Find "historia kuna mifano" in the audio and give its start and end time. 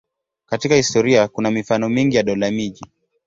0.75-1.89